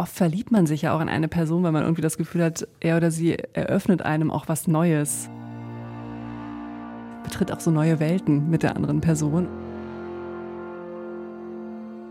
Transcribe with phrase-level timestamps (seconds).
[0.00, 2.66] oft verliebt man sich ja auch in eine Person, weil man irgendwie das Gefühl hat,
[2.80, 5.28] er oder sie eröffnet einem auch was Neues.
[7.22, 9.46] Betritt auch so neue Welten mit der anderen Person.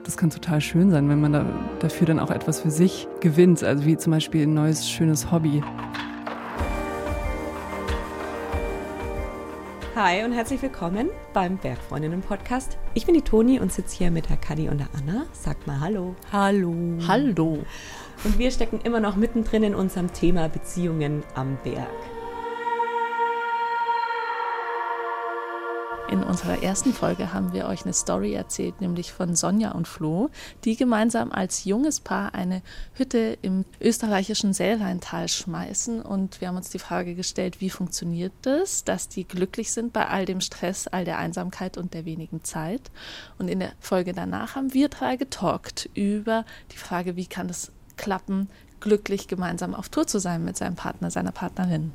[0.04, 1.46] Das kann total schön sein, wenn man da,
[1.80, 5.62] dafür dann auch etwas für sich gewinnt, also wie zum Beispiel ein neues, schönes Hobby.
[10.02, 12.78] Hi und herzlich willkommen beim Bergfreundinnen-Podcast.
[12.94, 15.26] Ich bin die Toni und sitze hier mit der Kadi und der Anna.
[15.34, 16.16] Sagt mal Hallo.
[16.32, 16.74] Hallo.
[17.06, 17.66] Hallo.
[18.24, 21.90] Und wir stecken immer noch mittendrin in unserem Thema Beziehungen am Berg.
[26.12, 30.32] In unserer ersten Folge haben wir euch eine Story erzählt, nämlich von Sonja und Flo,
[30.66, 32.64] die gemeinsam als junges Paar eine
[32.96, 36.02] Hütte im österreichischen Sählrheintal schmeißen.
[36.02, 40.08] Und wir haben uns die Frage gestellt, wie funktioniert das, dass die glücklich sind bei
[40.08, 42.90] all dem Stress, all der Einsamkeit und der wenigen Zeit.
[43.38, 47.72] Und in der Folge danach haben wir drei getalkt über die Frage, wie kann es
[47.98, 51.92] klappen, glücklich gemeinsam auf Tour zu sein mit seinem Partner, seiner Partnerin.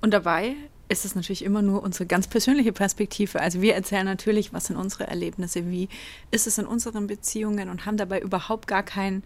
[0.00, 0.56] Und dabei
[0.88, 3.40] ist es natürlich immer nur unsere ganz persönliche Perspektive.
[3.40, 5.88] Also wir erzählen natürlich, was sind unsere Erlebnisse, wie
[6.30, 9.22] ist es in unseren Beziehungen und haben dabei überhaupt gar keinen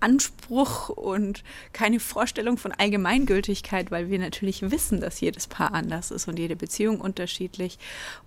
[0.00, 6.26] Anspruch und keine Vorstellung von Allgemeingültigkeit, weil wir natürlich wissen, dass jedes Paar anders ist
[6.26, 7.78] und jede Beziehung unterschiedlich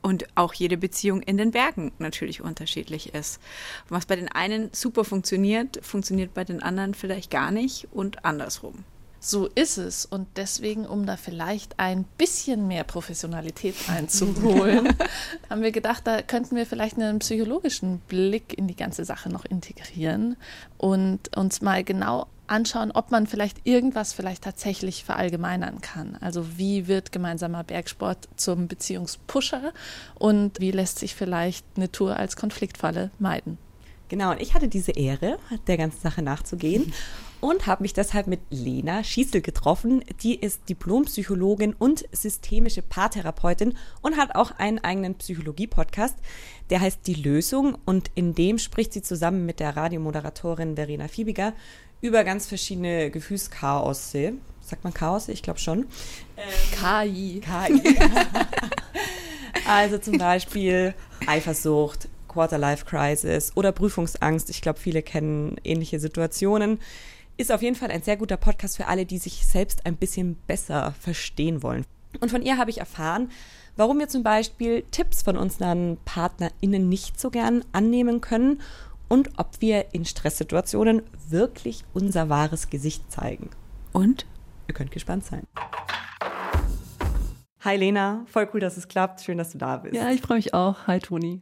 [0.02, 3.40] und auch jede Beziehung in den Bergen natürlich unterschiedlich ist.
[3.90, 8.86] Was bei den einen super funktioniert, funktioniert bei den anderen vielleicht gar nicht und andersrum.
[9.26, 10.06] So ist es.
[10.06, 14.90] Und deswegen, um da vielleicht ein bisschen mehr Professionalität einzuholen,
[15.50, 19.46] haben wir gedacht, da könnten wir vielleicht einen psychologischen Blick in die ganze Sache noch
[19.46, 20.36] integrieren
[20.78, 26.18] und uns mal genau anschauen, ob man vielleicht irgendwas vielleicht tatsächlich verallgemeinern kann.
[26.20, 29.72] Also wie wird gemeinsamer Bergsport zum Beziehungspusher
[30.16, 33.58] und wie lässt sich vielleicht eine Tour als Konfliktfalle meiden.
[34.10, 36.92] Genau, und ich hatte diese Ehre, der ganzen Sache nachzugehen
[37.44, 40.02] und habe mich deshalb mit Lena Schießel getroffen.
[40.22, 46.16] Die ist Diplompsychologin und systemische Paartherapeutin und hat auch einen eigenen Psychologie-Podcast,
[46.70, 51.52] der heißt Die Lösung und in dem spricht sie zusammen mit der Radiomoderatorin Verena Fiebiger
[52.00, 54.36] über ganz verschiedene Gefühlschaosse.
[54.62, 55.28] Sagt man Chaos?
[55.28, 55.88] Ich glaube schon.
[56.38, 57.42] Ähm, KI.
[57.42, 57.98] KI.
[59.68, 60.94] also zum Beispiel
[61.28, 64.50] Eifersucht, Quarter-Life-Crisis oder Prüfungsangst.
[64.50, 66.80] Ich glaube, viele kennen ähnliche Situationen.
[67.36, 70.36] Ist auf jeden Fall ein sehr guter Podcast für alle, die sich selbst ein bisschen
[70.46, 71.84] besser verstehen wollen.
[72.20, 73.32] Und von ihr habe ich erfahren,
[73.76, 78.62] warum wir zum Beispiel Tipps von unseren PartnerInnen nicht so gern annehmen können
[79.08, 83.50] und ob wir in Stresssituationen wirklich unser wahres Gesicht zeigen.
[83.94, 84.28] Und
[84.68, 85.48] ihr könnt gespannt sein.
[87.62, 89.22] Hi Lena, voll cool, dass es klappt.
[89.22, 89.96] Schön, dass du da bist.
[89.96, 90.86] Ja, ich freue mich auch.
[90.86, 91.42] Hi Toni.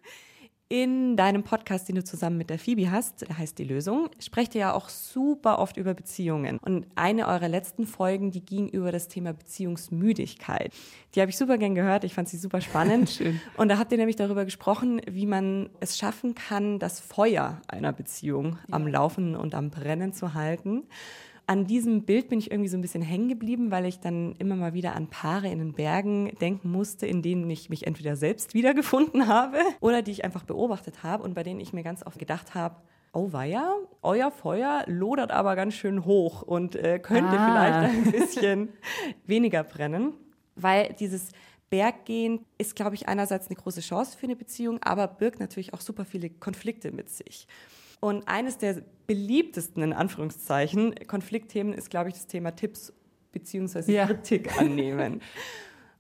[0.72, 4.56] In deinem Podcast, den du zusammen mit der Phoebe hast, der heißt Die Lösung, sprecht
[4.56, 6.60] ihr ja auch super oft über Beziehungen.
[6.60, 10.72] Und eine eurer letzten Folgen, die ging über das Thema Beziehungsmüdigkeit.
[11.14, 12.06] Die habe ich super gern gehört.
[12.06, 13.10] Ich fand sie super spannend.
[13.18, 13.42] Schön.
[13.58, 17.92] Und da habt ihr nämlich darüber gesprochen, wie man es schaffen kann, das Feuer einer
[17.92, 18.76] Beziehung ja.
[18.76, 20.84] am Laufen und am Brennen zu halten
[21.52, 24.56] an diesem Bild bin ich irgendwie so ein bisschen hängen geblieben, weil ich dann immer
[24.56, 28.54] mal wieder an Paare in den Bergen denken musste, in denen ich mich entweder selbst
[28.54, 32.18] wiedergefunden habe oder die ich einfach beobachtet habe und bei denen ich mir ganz oft
[32.18, 32.78] gedacht habe,
[33.12, 37.90] oh weia, euer Feuer lodert aber ganz schön hoch und äh, könnte ah.
[37.90, 38.70] vielleicht ein bisschen
[39.26, 40.14] weniger brennen,
[40.56, 41.32] weil dieses
[41.70, 45.82] Berggehen ist, glaube ich, einerseits eine große Chance für eine Beziehung, aber birgt natürlich auch
[45.82, 47.46] super viele Konflikte mit sich.
[48.02, 52.92] Und eines der beliebtesten, in Anführungszeichen, Konfliktthemen ist, glaube ich, das Thema Tipps
[53.32, 53.90] bzw.
[53.92, 54.08] Ja.
[54.08, 55.22] Kritik annehmen.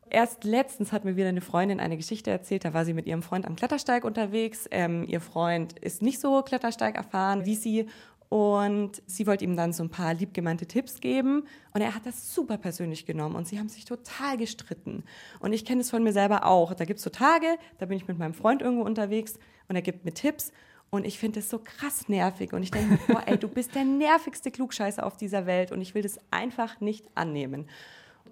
[0.09, 3.22] Erst letztens hat mir wieder eine Freundin eine Geschichte erzählt, da war sie mit ihrem
[3.22, 4.67] Freund am Klettersteig unterwegs.
[4.69, 7.85] Ähm, ihr Freund ist nicht so Klettersteig erfahren wie sie
[8.31, 11.44] und sie wollte ihm dann so ein paar liebgemeinte Tipps geben.
[11.73, 13.35] Und er hat das super persönlich genommen.
[13.35, 15.03] Und sie haben sich total gestritten.
[15.41, 16.73] Und ich kenne es von mir selber auch.
[16.73, 19.81] Da gibt es so Tage, da bin ich mit meinem Freund irgendwo unterwegs und er
[19.81, 20.53] gibt mir Tipps.
[20.94, 22.52] Und ich finde das so krass nervig.
[22.52, 25.79] Und ich denke mir, boah, ey, du bist der nervigste Klugscheißer auf dieser Welt und
[25.79, 27.70] ich will das einfach nicht annehmen.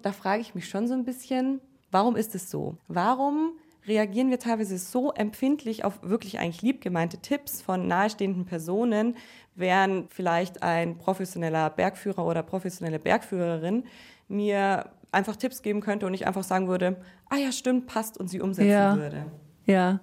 [0.02, 1.60] Da frage ich mich schon so ein bisschen,
[1.90, 2.76] warum ist es so?
[2.86, 3.52] Warum
[3.86, 9.16] reagieren wir teilweise so empfindlich auf wirklich eigentlich lieb gemeinte Tipps von nahestehenden Personen,
[9.54, 13.84] während vielleicht ein professioneller Bergführer oder professionelle Bergführerin
[14.28, 16.96] mir einfach Tipps geben könnte und ich einfach sagen würde,
[17.30, 18.96] ah ja, stimmt, passt und sie umsetzen ja.
[18.96, 19.24] würde.
[19.70, 20.00] Ja,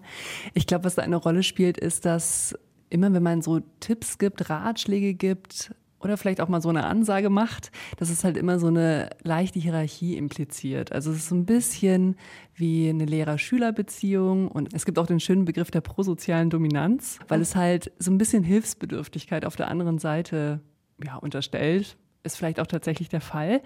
[0.54, 2.56] ich glaube, was da eine Rolle spielt, ist, dass
[2.90, 7.30] immer, wenn man so Tipps gibt, Ratschläge gibt oder vielleicht auch mal so eine Ansage
[7.30, 10.92] macht, dass es halt immer so eine leichte Hierarchie impliziert.
[10.94, 12.16] Also es ist so ein bisschen
[12.56, 17.56] wie eine Lehrer-Schüler-Beziehung und es gibt auch den schönen Begriff der prosozialen Dominanz, weil es
[17.56, 20.62] halt so ein bisschen Hilfsbedürftigkeit auf der anderen Seite
[21.04, 23.62] ja, unterstellt, ist vielleicht auch tatsächlich der Fall.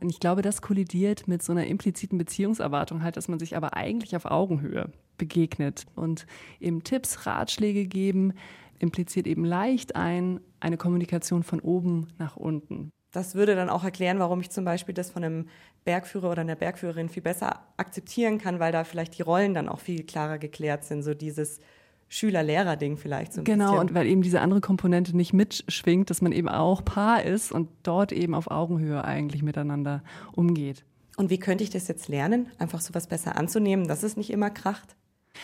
[0.00, 3.74] Und ich glaube, das kollidiert mit so einer impliziten Beziehungserwartung halt, dass man sich aber
[3.74, 6.26] eigentlich auf Augenhöhe begegnet und
[6.60, 8.32] eben Tipps, Ratschläge geben,
[8.78, 12.90] impliziert eben leicht ein, eine Kommunikation von oben nach unten.
[13.12, 15.48] Das würde dann auch erklären, warum ich zum Beispiel das von einem
[15.84, 19.80] Bergführer oder einer Bergführerin viel besser akzeptieren kann, weil da vielleicht die Rollen dann auch
[19.80, 21.02] viel klarer geklärt sind.
[21.02, 21.60] So dieses
[22.08, 23.80] Schüler-Lehrer-Ding vielleicht so ein genau, bisschen.
[23.80, 27.68] und weil eben diese andere Komponente nicht mitschwingt, dass man eben auch Paar ist und
[27.82, 30.84] dort eben auf Augenhöhe eigentlich miteinander umgeht.
[31.16, 34.50] Und wie könnte ich das jetzt lernen, einfach sowas besser anzunehmen, dass es nicht immer
[34.50, 34.96] kracht?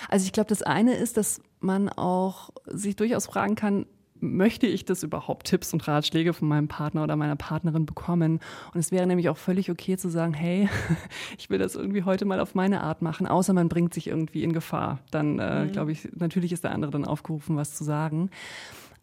[0.09, 3.87] Also ich glaube, das eine ist, dass man auch sich durchaus fragen kann,
[4.23, 8.41] möchte ich das überhaupt Tipps und Ratschläge von meinem Partner oder meiner Partnerin bekommen?
[8.73, 10.69] Und es wäre nämlich auch völlig okay zu sagen, hey,
[11.39, 14.45] ich will das irgendwie heute mal auf meine Art machen, außer man bringt sich irgendwie
[14.45, 15.01] in Gefahr.
[15.11, 15.73] Dann äh, mhm.
[15.73, 18.31] glaube ich, natürlich ist der andere dann aufgerufen, was zu sagen.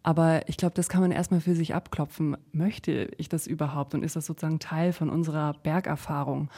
[0.01, 2.38] Aber ich glaube, das kann man erstmal für sich abklopfen.
[2.54, 6.50] Möchte ich das überhaupt und ist das sozusagen Teil von unserer Bergerfahrung?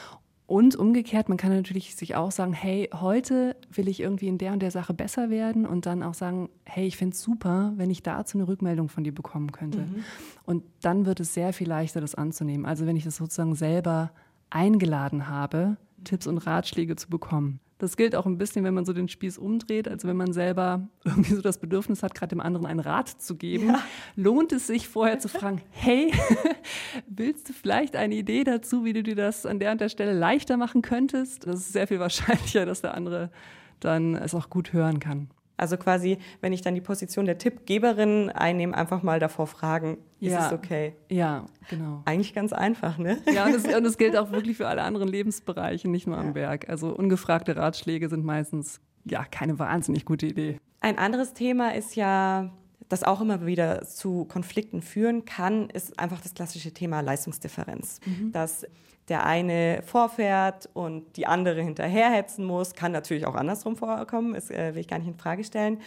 [0.46, 4.52] Und umgekehrt, man kann natürlich sich auch sagen, hey, heute will ich irgendwie in der
[4.52, 7.90] und der Sache besser werden und dann auch sagen, hey, ich finde es super, wenn
[7.90, 9.78] ich dazu eine Rückmeldung von dir bekommen könnte.
[9.78, 10.04] Mhm.
[10.44, 12.66] Und dann wird es sehr viel leichter, das anzunehmen.
[12.66, 14.10] Also wenn ich das sozusagen selber
[14.50, 17.60] eingeladen habe, Tipps und Ratschläge zu bekommen.
[17.82, 20.86] Das gilt auch ein bisschen, wenn man so den Spieß umdreht, also wenn man selber
[21.04, 23.82] irgendwie so das Bedürfnis hat, gerade dem anderen einen Rat zu geben, ja.
[24.14, 26.12] lohnt es sich vorher zu fragen, hey,
[27.08, 30.12] willst du vielleicht eine Idee dazu, wie du dir das an der und der Stelle
[30.12, 31.44] leichter machen könntest?
[31.44, 33.32] Das ist sehr viel wahrscheinlicher, dass der andere
[33.80, 35.30] dann es auch gut hören kann.
[35.56, 40.32] Also quasi, wenn ich dann die Position der Tippgeberin einnehme, einfach mal davor fragen, ist
[40.32, 40.46] ja.
[40.46, 40.94] es okay?
[41.08, 42.02] Ja, genau.
[42.04, 43.18] Eigentlich ganz einfach, ne?
[43.32, 46.22] Ja, und das, und das gilt auch wirklich für alle anderen Lebensbereiche, nicht nur ja.
[46.22, 46.68] am Berg.
[46.68, 50.58] Also ungefragte Ratschläge sind meistens ja keine wahnsinnig gute Idee.
[50.80, 52.50] Ein anderes Thema ist ja
[52.88, 58.00] das auch immer wieder zu Konflikten führen kann, ist einfach das klassische Thema Leistungsdifferenz.
[58.04, 58.32] Mhm.
[58.32, 58.66] Dass
[59.08, 64.74] der eine vorfährt und die andere hinterherhetzen muss, kann natürlich auch andersrum vorkommen, das äh,
[64.74, 65.80] will ich gar nicht in Frage stellen.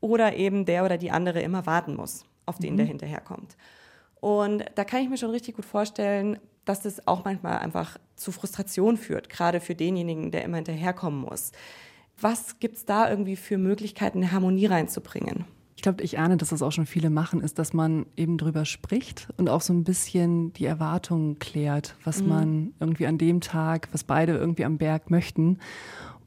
[0.00, 2.76] Oder eben der oder die andere immer warten muss, auf den mhm.
[2.78, 3.56] der hinterherkommt.
[4.20, 8.32] Und da kann ich mir schon richtig gut vorstellen, dass das auch manchmal einfach zu
[8.32, 11.52] Frustration führt, gerade für denjenigen, der immer hinterherkommen muss.
[12.20, 15.44] Was gibt es da irgendwie für Möglichkeiten, eine Harmonie reinzubringen?
[15.76, 18.64] Ich glaube, ich ahne, dass das auch schon viele machen, ist, dass man eben drüber
[18.64, 22.28] spricht und auch so ein bisschen die Erwartungen klärt, was mhm.
[22.28, 25.58] man irgendwie an dem Tag, was beide irgendwie am Berg möchten.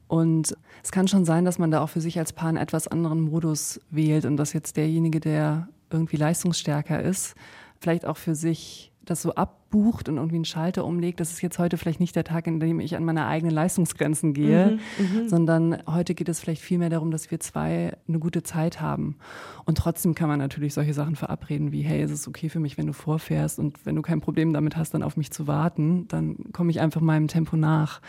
[0.06, 2.88] Und es kann schon sein, dass man da auch für sich als Paar einen etwas
[2.88, 7.34] anderen Modus wählt und dass jetzt derjenige, der irgendwie leistungsstärker ist,
[7.80, 11.58] vielleicht auch für sich das so abbucht und irgendwie einen Schalter umlegt, das ist jetzt
[11.58, 15.28] heute vielleicht nicht der Tag, in dem ich an meine eigenen Leistungsgrenzen gehe, mhm, mhm,
[15.28, 19.16] sondern heute geht es vielleicht viel mehr darum, dass wir zwei eine gute Zeit haben.
[19.64, 22.78] Und trotzdem kann man natürlich solche Sachen verabreden wie, hey, ist es okay für mich,
[22.78, 26.06] wenn du vorfährst und wenn du kein Problem damit hast, dann auf mich zu warten,
[26.08, 28.00] dann komme ich einfach meinem Tempo nach.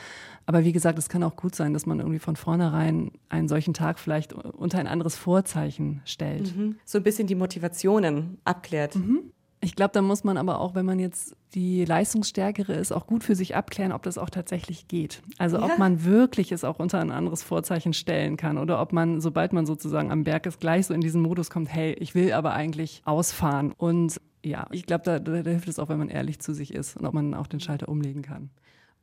[0.45, 3.73] Aber wie gesagt, es kann auch gut sein, dass man irgendwie von vornherein einen solchen
[3.73, 6.55] Tag vielleicht unter ein anderes Vorzeichen stellt.
[6.55, 6.75] Mhm.
[6.85, 8.95] So ein bisschen die Motivationen abklärt.
[8.95, 9.31] Mhm.
[9.63, 13.23] Ich glaube, da muss man aber auch, wenn man jetzt die Leistungsstärkere ist, auch gut
[13.23, 15.21] für sich abklären, ob das auch tatsächlich geht.
[15.37, 15.65] Also ja.
[15.65, 19.53] ob man wirklich es auch unter ein anderes Vorzeichen stellen kann oder ob man, sobald
[19.53, 22.53] man sozusagen am Berg ist, gleich so in diesen Modus kommt, hey, ich will aber
[22.53, 23.71] eigentlich ausfahren.
[23.77, 26.73] Und ja, ich glaube, da, da, da hilft es auch, wenn man ehrlich zu sich
[26.73, 28.49] ist und ob man auch den Schalter umlegen kann.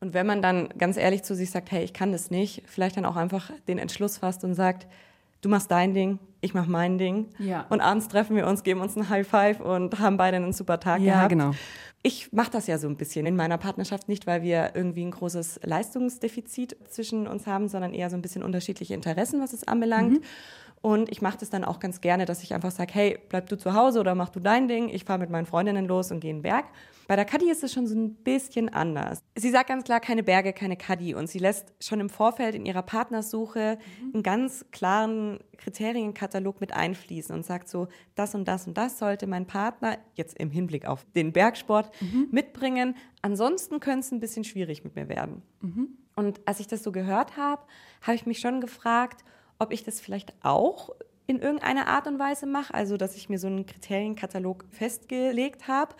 [0.00, 2.96] Und wenn man dann ganz ehrlich zu sich sagt, hey, ich kann das nicht, vielleicht
[2.96, 4.88] dann auch einfach den Entschluss fasst und sagt,
[5.40, 7.28] du machst dein Ding, ich mach mein Ding.
[7.38, 7.66] Ja.
[7.68, 10.80] Und abends treffen wir uns, geben uns ein High Five und haben beide einen super
[10.80, 11.30] Tag ja, gehabt.
[11.30, 11.52] genau.
[12.02, 15.10] Ich mache das ja so ein bisschen in meiner Partnerschaft nicht, weil wir irgendwie ein
[15.10, 20.12] großes Leistungsdefizit zwischen uns haben, sondern eher so ein bisschen unterschiedliche Interessen, was es anbelangt.
[20.12, 20.22] Mhm.
[20.80, 23.56] Und ich mache das dann auch ganz gerne, dass ich einfach sage, hey, bleib du
[23.56, 24.88] zu Hause oder mach du dein Ding.
[24.88, 26.66] Ich fahre mit meinen Freundinnen los und gehe in den Berg.
[27.08, 29.20] Bei der Kadi ist es schon so ein bisschen anders.
[29.34, 31.14] Sie sagt ganz klar, keine Berge, keine Kadi.
[31.14, 34.14] Und sie lässt schon im Vorfeld in ihrer Partnersuche mhm.
[34.14, 39.26] einen ganz klaren Kriterienkatalog mit einfließen und sagt so, das und das und das sollte
[39.26, 42.28] mein Partner jetzt im Hinblick auf den Bergsport mhm.
[42.30, 42.94] mitbringen.
[43.22, 45.42] Ansonsten könnte es ein bisschen schwierig mit mir werden.
[45.62, 45.88] Mhm.
[46.14, 47.62] Und als ich das so gehört habe,
[48.02, 49.24] habe ich mich schon gefragt,
[49.58, 50.90] ob ich das vielleicht auch
[51.26, 55.94] in irgendeiner Art und Weise mache, also dass ich mir so einen Kriterienkatalog festgelegt habe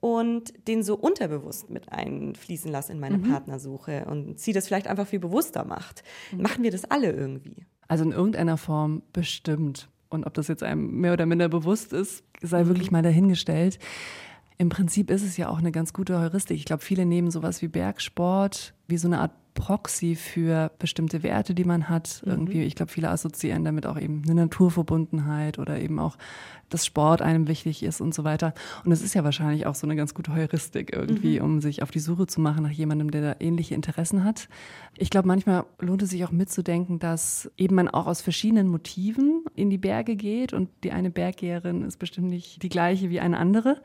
[0.00, 3.30] und den so unterbewusst mit einfließen lasse in meine mhm.
[3.30, 6.02] Partnersuche und sie das vielleicht einfach viel bewusster macht.
[6.32, 6.42] Mhm.
[6.42, 7.66] Machen wir das alle irgendwie?
[7.88, 9.88] Also in irgendeiner Form bestimmt.
[10.08, 12.68] Und ob das jetzt einem mehr oder minder bewusst ist, sei mhm.
[12.68, 13.78] wirklich mal dahingestellt.
[14.56, 16.56] Im Prinzip ist es ja auch eine ganz gute Heuristik.
[16.56, 21.54] Ich glaube, viele nehmen sowas wie Bergsport wie so eine Art Proxy für bestimmte Werte,
[21.54, 22.22] die man hat.
[22.24, 22.30] Mhm.
[22.32, 26.16] Irgendwie, ich glaube, viele assoziieren damit auch eben eine Naturverbundenheit oder eben auch,
[26.70, 28.54] dass Sport einem wichtig ist und so weiter.
[28.84, 31.44] Und es ist ja wahrscheinlich auch so eine ganz gute Heuristik irgendwie, Mhm.
[31.44, 34.48] um sich auf die Suche zu machen nach jemandem, der da ähnliche Interessen hat.
[34.96, 39.44] Ich glaube, manchmal lohnt es sich auch mitzudenken, dass eben man auch aus verschiedenen Motiven
[39.54, 43.36] in die Berge geht und die eine Berggeherin ist bestimmt nicht die gleiche wie eine
[43.36, 43.82] andere.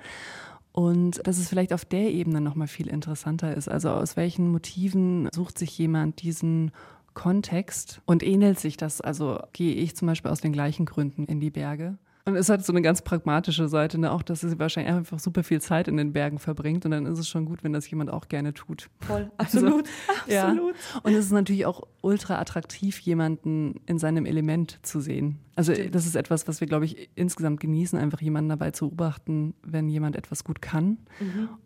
[0.75, 3.69] Und dass es vielleicht auf der Ebene nochmal viel interessanter ist.
[3.69, 6.71] Also aus welchen Motiven sucht sich jemand diesen
[7.13, 8.99] Kontext und ähnelt sich das?
[8.99, 11.97] Also gehe ich zum Beispiel aus den gleichen Gründen in die Berge?
[12.27, 14.11] Und es hat so eine ganz pragmatische Seite, ne?
[14.11, 16.83] auch dass sie wahrscheinlich einfach super viel Zeit in den Bergen verbringt.
[16.83, 18.89] Und dann ist es schon gut, wenn das jemand auch gerne tut.
[19.01, 19.87] Voll, absolut,
[20.27, 20.47] Ja.
[20.47, 20.73] absolut.
[21.03, 25.37] Und es ist natürlich auch ultra attraktiv, jemanden in seinem Element zu sehen.
[25.55, 29.53] Also das ist etwas, was wir, glaube ich, insgesamt genießen, einfach jemanden dabei zu beobachten,
[29.61, 30.97] wenn jemand etwas gut kann.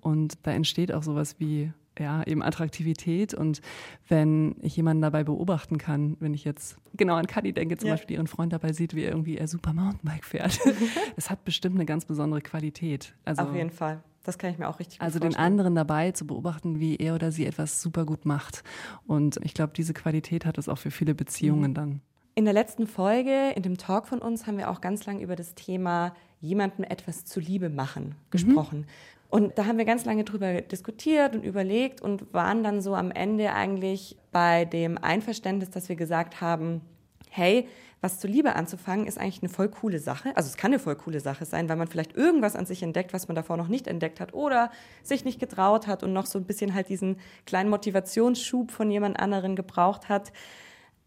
[0.02, 3.34] Und da entsteht auch sowas wie ja, eben Attraktivität.
[3.34, 3.62] Und
[4.08, 7.94] wenn ich jemanden dabei beobachten kann, wenn ich jetzt genau an Kadi denke, zum Ja.
[7.94, 10.60] Beispiel ihren Freund dabei sieht, wie er irgendwie er super Mountainbike fährt,
[11.16, 13.14] das hat bestimmt eine ganz besondere Qualität.
[13.26, 14.02] Also, Auf jeden Fall.
[14.24, 15.46] Das kann ich mir auch richtig gut also den vorstellen.
[15.46, 18.64] anderen dabei zu beobachten, wie er oder sie etwas super gut macht.
[19.08, 22.02] Und ich glaube, diese Qualität hat es auch für viele Beziehungen dann.
[22.36, 25.36] In der letzten Folge, in dem Talk von uns, haben wir auch ganz lange über
[25.36, 28.86] das Thema jemandem etwas zuliebe machen gesprochen.
[29.30, 33.12] Und da haben wir ganz lange drüber diskutiert und überlegt und waren dann so am
[33.12, 36.82] Ende eigentlich bei dem Einverständnis, dass wir gesagt haben,
[37.30, 37.68] hey,
[38.02, 40.36] was zuliebe anzufangen, ist eigentlich eine voll coole Sache.
[40.36, 43.14] Also es kann eine voll coole Sache sein, weil man vielleicht irgendwas an sich entdeckt,
[43.14, 44.72] was man davor noch nicht entdeckt hat oder
[45.04, 49.20] sich nicht getraut hat und noch so ein bisschen halt diesen kleinen Motivationsschub von jemand
[49.20, 50.32] anderen gebraucht hat.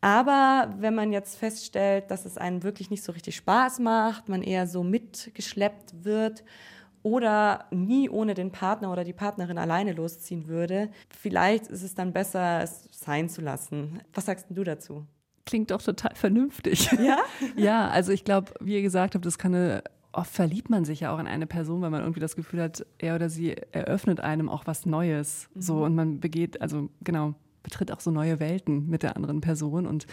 [0.00, 4.42] Aber wenn man jetzt feststellt, dass es einem wirklich nicht so richtig Spaß macht, man
[4.42, 6.44] eher so mitgeschleppt wird
[7.02, 12.12] oder nie ohne den Partner oder die Partnerin alleine losziehen würde, vielleicht ist es dann
[12.12, 14.00] besser, es sein zu lassen.
[14.14, 15.06] Was sagst du dazu?
[15.44, 16.90] Klingt doch total vernünftig.
[16.92, 17.18] Ja?
[17.56, 19.82] Ja, also ich glaube, wie ihr gesagt habt, das kann eine,
[20.12, 22.86] oft verliebt man sich ja auch in eine Person, weil man irgendwie das Gefühl hat,
[22.98, 25.48] er oder sie eröffnet einem auch was Neues.
[25.54, 29.86] So und man begeht, also genau, betritt auch so neue Welten mit der anderen Person
[29.86, 30.06] und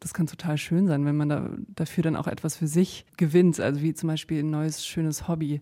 [0.00, 3.60] das kann total schön sein, wenn man da, dafür dann auch etwas für sich gewinnt,
[3.60, 5.60] also wie zum Beispiel ein neues, schönes Hobby.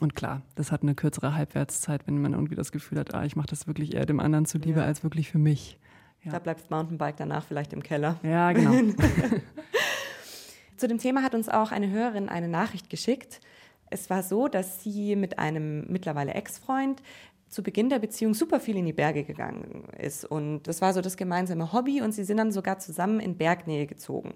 [0.00, 3.34] Und klar, das hat eine kürzere Halbwertszeit, wenn man irgendwie das Gefühl hat, ah, ich
[3.34, 4.86] mache das wirklich eher dem anderen zuliebe Ja.
[4.86, 5.78] als wirklich für mich.
[6.22, 6.32] Ja.
[6.32, 8.16] Da bleibt Mountainbike danach vielleicht im Keller.
[8.22, 8.72] Ja, genau.
[10.76, 13.40] Zu dem Thema hat uns auch eine Hörerin eine Nachricht geschickt.
[13.90, 17.02] Es war so, dass sie mit einem mittlerweile Ex-Freund
[17.48, 20.24] zu Beginn der Beziehung super viel in die Berge gegangen ist.
[20.24, 23.86] Und das war so das gemeinsame Hobby und sie sind dann sogar zusammen in Bergnähe
[23.86, 24.34] gezogen.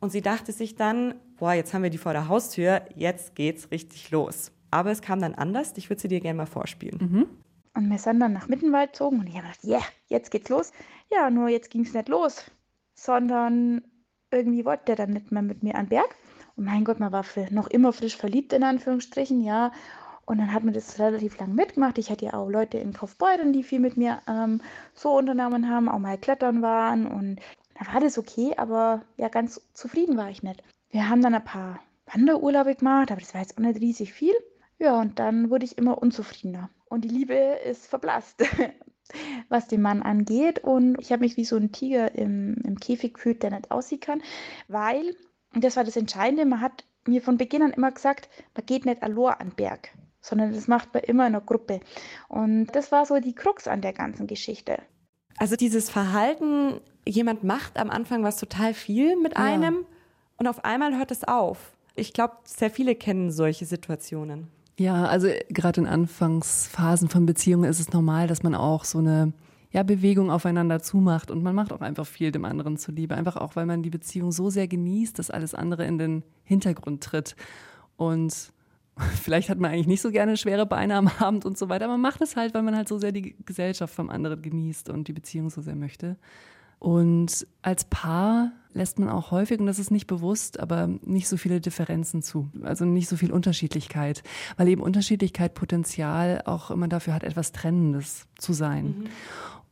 [0.00, 3.70] Und sie dachte sich dann, boah, jetzt haben wir die vor der Haustür, jetzt geht's
[3.70, 4.52] richtig los.
[4.70, 5.72] Aber es kam dann anders.
[5.76, 6.98] Ich würde sie dir gerne mal vorspielen.
[7.74, 10.72] Und wir sind dann nach Mittenwald gezogen und ich habe gedacht, ja, jetzt geht's los.
[11.12, 12.50] Ja, nur jetzt ging es nicht los,
[12.94, 13.82] sondern
[14.30, 16.14] irgendwie wollte der dann nicht mehr mit mir an Berg.
[16.56, 19.70] Und mein Gott, man war für, noch immer frisch verliebt, in Anführungsstrichen, ja.
[20.26, 21.96] Und dann hat man das relativ lang mitgemacht.
[21.98, 24.60] Ich hatte ja auch Leute in Kaufbeuren, die viel mit mir ähm,
[24.92, 27.06] so unternommen haben, auch mal klettern waren.
[27.06, 27.40] Und
[27.78, 30.62] da war das okay, aber ja, ganz zufrieden war ich nicht.
[30.90, 31.78] Wir haben dann ein paar
[32.12, 34.34] Wanderurlaube gemacht, aber das war jetzt auch nicht riesig viel.
[34.78, 36.70] Ja, und dann wurde ich immer unzufriedener.
[36.86, 38.44] Und die Liebe ist verblasst,
[39.48, 40.60] was den Mann angeht.
[40.60, 44.00] Und ich habe mich wie so ein Tiger im, im Käfig gefühlt, der nicht aussehen
[44.00, 44.22] kann,
[44.68, 45.16] weil,
[45.54, 48.84] und das war das Entscheidende, man hat mir von Beginn an immer gesagt, man geht
[48.84, 51.80] nicht allein an Berg, sondern das macht man immer in einer Gruppe.
[52.28, 54.78] Und das war so die Krux an der ganzen Geschichte.
[55.38, 59.86] Also dieses Verhalten, jemand macht am Anfang was total viel mit einem
[60.36, 61.72] und auf einmal hört es auf.
[61.94, 64.48] Ich glaube, sehr viele kennen solche Situationen.
[64.78, 69.32] Ja, also gerade in Anfangsphasen von Beziehungen ist es normal, dass man auch so eine
[69.72, 73.16] ja, Bewegung aufeinander zumacht und man macht auch einfach viel dem anderen zuliebe.
[73.16, 77.02] Einfach auch, weil man die Beziehung so sehr genießt, dass alles andere in den Hintergrund
[77.02, 77.34] tritt.
[77.96, 78.52] Und
[79.20, 81.86] vielleicht hat man eigentlich nicht so gerne schwere Beine am Abend und so weiter.
[81.86, 84.90] aber Man macht es halt, weil man halt so sehr die Gesellschaft vom anderen genießt
[84.90, 86.16] und die Beziehung so sehr möchte.
[86.78, 91.36] Und als Paar lässt man auch häufig, und das ist nicht bewusst, aber nicht so
[91.36, 92.48] viele Differenzen zu.
[92.62, 94.22] Also nicht so viel Unterschiedlichkeit,
[94.56, 99.08] weil eben Unterschiedlichkeit Potenzial auch immer dafür hat, etwas Trennendes zu sein.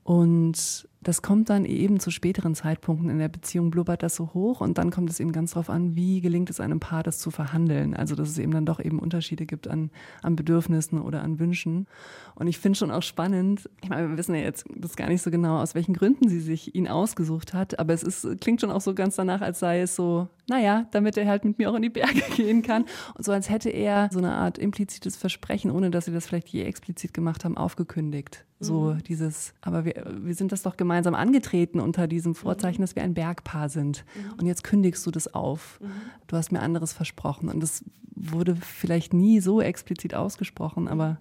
[0.02, 4.60] Und das kommt dann eben zu späteren Zeitpunkten in der Beziehung, blubbert das so hoch
[4.60, 7.30] und dann kommt es eben ganz darauf an, wie gelingt es einem Paar, das zu
[7.30, 7.94] verhandeln.
[7.94, 9.90] Also dass es eben dann doch eben Unterschiede gibt an,
[10.22, 11.86] an Bedürfnissen oder an Wünschen.
[12.34, 15.22] Und ich finde schon auch spannend, ich meine, wir wissen ja jetzt das gar nicht
[15.22, 18.70] so genau, aus welchen Gründen sie sich ihn ausgesucht hat, aber es ist, klingt schon
[18.70, 21.74] auch so ganz danach, als sei es so, naja, damit er halt mit mir auch
[21.74, 22.84] in die Berge gehen kann.
[23.14, 26.48] Und so als hätte er so eine Art implizites Versprechen, ohne dass sie das vielleicht
[26.48, 28.44] je explizit gemacht haben, aufgekündigt.
[28.58, 32.96] So dieses, aber wir, wir sind das doch gemeinsam gemeinsam angetreten unter diesem Vorzeichen, dass
[32.96, 34.04] wir ein Bergpaar sind.
[34.38, 35.78] Und jetzt kündigst du das auf.
[36.26, 37.50] Du hast mir anderes versprochen.
[37.50, 37.84] Und das
[38.14, 41.18] wurde vielleicht nie so explizit ausgesprochen, aber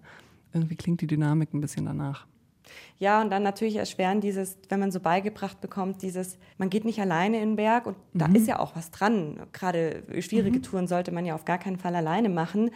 [0.53, 2.25] irgendwie klingt die Dynamik ein bisschen danach.
[2.97, 6.99] Ja, und dann natürlich erschweren dieses, wenn man so beigebracht bekommt, dieses, man geht nicht
[6.99, 9.41] alleine in den Berg und da ist ja auch was dran.
[9.51, 12.71] Gerade schwierige Touren sollte man ja auf gar keinen Fall alleine machen.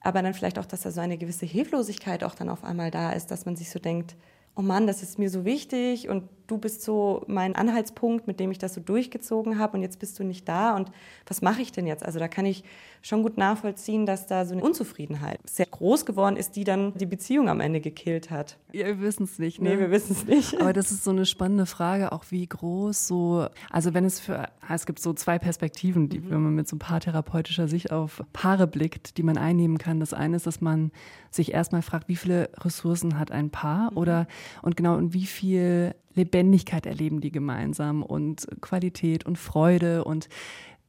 [0.00, 3.12] Aber dann vielleicht auch, dass da so eine gewisse Hilflosigkeit auch dann auf einmal da
[3.12, 4.16] ist, dass man sich so denkt,
[4.54, 8.50] oh Mann, das ist mir so wichtig und du bist so mein Anhaltspunkt, mit dem
[8.50, 10.90] ich das so durchgezogen habe und jetzt bist du nicht da und
[11.26, 12.04] was mache ich denn jetzt?
[12.04, 12.62] Also da kann ich
[13.00, 17.06] schon gut nachvollziehen, dass da so eine Unzufriedenheit sehr groß geworden ist, die dann die
[17.06, 18.58] Beziehung am Ende gekillt hat.
[18.72, 19.60] Ja, wir wissen es nicht.
[19.60, 19.70] Ne?
[19.70, 20.60] Nee, wir wissen es nicht.
[20.60, 24.48] Aber das ist so eine spannende Frage, auch wie groß so, also wenn es für,
[24.72, 26.30] es gibt so zwei Perspektiven, die, mhm.
[26.30, 29.98] wenn man mit so paartherapeutischer Sicht auf Paare blickt, die man einnehmen kann.
[29.98, 30.92] Das eine ist, dass man
[31.30, 33.96] sich erstmal fragt, wie viele Ressourcen hat ein Paar mhm.
[33.96, 34.26] oder,
[34.62, 40.28] und genau, und wie viel Lebendigkeit erleben die gemeinsam und Qualität und Freude und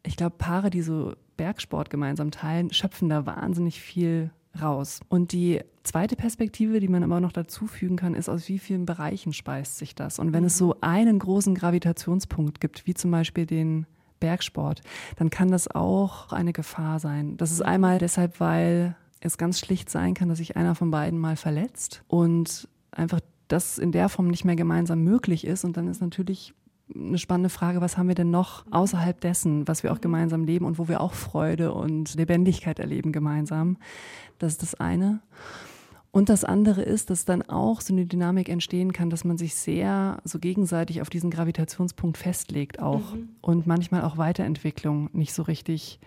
[0.06, 5.00] ich glaube, Paare, die so Bergsport gemeinsam teilen, schöpfen da wahnsinnig viel raus.
[5.10, 8.86] Und die zweite Perspektive, die man aber noch dazu fügen kann, ist, aus wie vielen
[8.86, 10.20] Bereichen speist sich das?
[10.20, 13.86] Und wenn es so einen großen Gravitationspunkt gibt, wie zum Beispiel den
[14.20, 14.82] Bergsport,
[15.18, 17.36] dann kann das auch eine Gefahr sein.
[17.38, 21.20] Das ist einmal deshalb, weil es ganz schlicht sein kann, dass sich einer von beiden
[21.20, 25.66] mal verletzt und einfach das in der Form nicht mehr gemeinsam möglich ist.
[25.66, 26.54] Und dann ist natürlich
[26.94, 30.02] eine spannende Frage, was haben wir denn noch außerhalb dessen, was wir auch mhm.
[30.02, 33.78] gemeinsam leben und wo wir auch Freude und Lebendigkeit erleben gemeinsam.
[34.40, 35.22] Das ist das eine.
[36.12, 39.56] Und das andere ist, dass dann auch so eine Dynamik entstehen kann, dass man sich
[39.56, 43.30] sehr so gegenseitig auf diesen Gravitationspunkt festlegt auch mhm.
[43.42, 46.00] und manchmal auch Weiterentwicklung nicht so richtig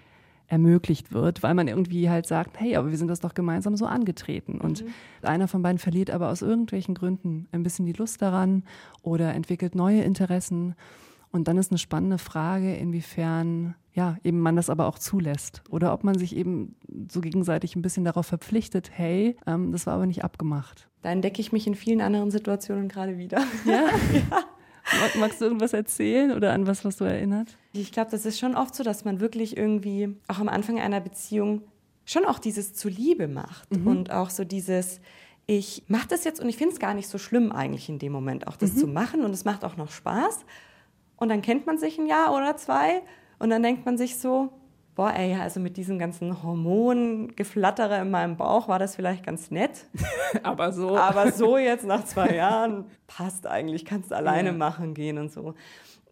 [0.49, 3.87] ermöglicht wird, weil man irgendwie halt sagt, hey, aber wir sind das doch gemeinsam so
[3.87, 4.61] angetreten.
[4.61, 4.88] Und mhm.
[5.23, 8.65] einer von beiden verliert aber aus irgendwelchen Gründen ein bisschen die Lust daran
[9.03, 10.75] oder entwickelt neue Interessen.
[11.33, 15.93] Und dann ist eine spannende Frage, inwiefern ja eben man das aber auch zulässt oder
[15.93, 16.76] ob man sich eben
[17.11, 20.89] so gegenseitig ein bisschen darauf verpflichtet, hey, ähm, das war aber nicht abgemacht.
[21.02, 23.39] Da entdecke ich mich in vielen anderen Situationen gerade wieder.
[23.65, 23.73] Ja.
[24.13, 24.45] ja.
[25.19, 27.56] Magst du irgendwas erzählen oder an was, was du erinnert?
[27.80, 31.00] Ich glaube, das ist schon oft so, dass man wirklich irgendwie auch am Anfang einer
[31.00, 31.62] Beziehung
[32.04, 33.86] schon auch dieses zuliebe macht mhm.
[33.86, 35.00] und auch so dieses,
[35.47, 38.12] ich mache das jetzt und ich finde es gar nicht so schlimm eigentlich in dem
[38.12, 38.78] Moment, auch das mhm.
[38.78, 40.41] zu machen und es macht auch noch Spaß.
[41.17, 43.02] Und dann kennt man sich ein Jahr oder zwei
[43.39, 44.50] und dann denkt man sich so,
[44.97, 49.86] boah, ey, also mit diesem ganzen Hormongeflattere in meinem Bauch war das vielleicht ganz nett.
[50.43, 50.97] Aber so.
[50.97, 54.54] Aber so jetzt nach zwei Jahren passt eigentlich, kannst du alleine ja.
[54.54, 55.54] machen gehen und so.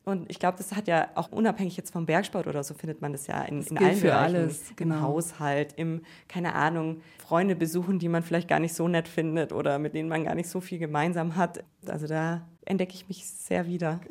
[0.05, 3.13] Und ich glaube, das hat ja auch unabhängig jetzt vom Bergsport oder so, findet man
[3.13, 4.37] das ja in, das in allen für Bereichen.
[4.37, 4.97] Alles, genau.
[4.97, 9.53] Im Haushalt, im, keine Ahnung, Freunde besuchen, die man vielleicht gar nicht so nett findet
[9.53, 11.65] oder mit denen man gar nicht so viel gemeinsam hat.
[11.87, 14.01] Also da entdecke ich mich sehr wieder.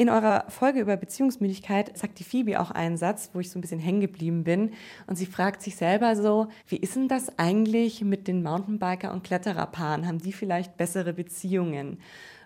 [0.00, 3.62] In eurer Folge über Beziehungsmüdigkeit sagt die Phoebe auch einen Satz, wo ich so ein
[3.62, 4.70] bisschen hängen geblieben bin.
[5.08, 9.24] Und sie fragt sich selber so, wie ist denn das eigentlich mit den Mountainbiker- und
[9.24, 10.06] Klettererpaaren?
[10.06, 11.98] Haben die vielleicht bessere Beziehungen?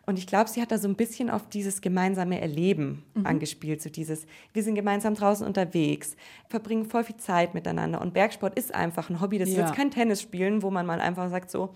[0.04, 3.26] Und ich glaube, sie hat da so ein bisschen auf dieses gemeinsame Erleben mhm.
[3.26, 6.16] angespielt, so dieses, wir sind gemeinsam draußen unterwegs,
[6.48, 8.00] verbringen voll viel Zeit miteinander.
[8.00, 9.38] Und Bergsport ist einfach ein Hobby.
[9.38, 9.54] Das ja.
[9.54, 11.74] ist jetzt kein Tennis spielen, wo man mal einfach sagt so,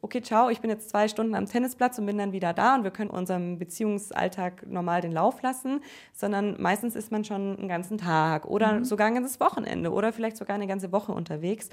[0.00, 2.84] okay, ciao, ich bin jetzt zwei Stunden am Tennisplatz und bin dann wieder da und
[2.84, 5.80] wir können unserem Beziehungsalltag normal den Lauf lassen,
[6.12, 8.84] sondern meistens ist man schon einen ganzen Tag oder mhm.
[8.84, 11.68] sogar ein ganzes Wochenende oder vielleicht sogar eine ganze Woche unterwegs.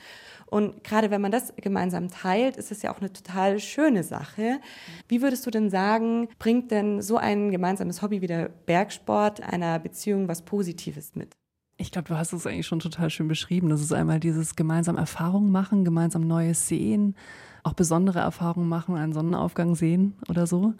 [0.47, 4.59] Und gerade wenn man das gemeinsam teilt, ist es ja auch eine total schöne Sache.
[5.07, 9.79] Wie würdest du denn sagen, bringt denn so ein gemeinsames Hobby wie der Bergsport einer
[9.79, 11.35] Beziehung was Positives mit?
[11.77, 13.69] Ich glaube, du hast es eigentlich schon total schön beschrieben.
[13.69, 17.15] Das ist einmal dieses gemeinsam Erfahrungen machen, gemeinsam Neues sehen,
[17.63, 20.73] auch besondere Erfahrungen machen, einen Sonnenaufgang sehen oder so.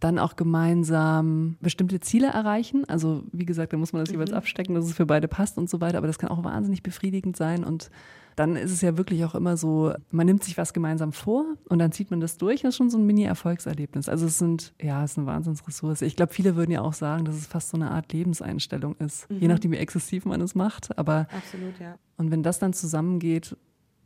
[0.00, 2.84] Dann auch gemeinsam bestimmte Ziele erreichen.
[2.88, 4.36] Also wie gesagt, da muss man das jeweils mhm.
[4.36, 5.98] abstecken, dass es für beide passt und so weiter.
[5.98, 7.90] Aber das kann auch wahnsinnig befriedigend sein und
[8.38, 11.80] dann ist es ja wirklich auch immer so, man nimmt sich was gemeinsam vor und
[11.80, 12.62] dann zieht man das durch.
[12.62, 14.08] Das ist schon so ein Mini-Erfolgserlebnis.
[14.08, 16.02] Also es sind, ja, es ist eine Wahnsinnsressource.
[16.02, 19.28] Ich glaube, viele würden ja auch sagen, dass es fast so eine Art Lebenseinstellung ist.
[19.28, 19.40] Mhm.
[19.40, 20.96] Je nachdem, wie exzessiv man es macht.
[20.96, 21.96] Aber Absolut, ja.
[22.16, 23.56] Und wenn das dann zusammengeht,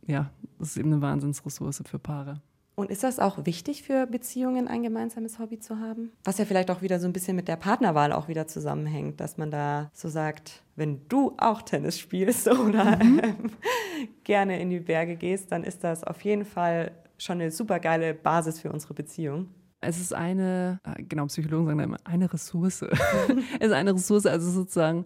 [0.07, 2.41] ja, das ist eben eine Wahnsinnsressource für Paare.
[2.75, 6.11] Und ist das auch wichtig für Beziehungen, ein gemeinsames Hobby zu haben?
[6.23, 9.37] Was ja vielleicht auch wieder so ein bisschen mit der Partnerwahl auch wieder zusammenhängt, dass
[9.37, 13.51] man da so sagt, wenn du auch Tennis spielst oder mhm.
[14.23, 18.15] gerne in die Berge gehst, dann ist das auf jeden Fall schon eine super geile
[18.15, 19.49] Basis für unsere Beziehung.
[19.79, 22.81] Es ist eine, äh, genau, Psychologen sagen da immer, eine Ressource.
[23.59, 25.05] es ist eine Ressource, also sozusagen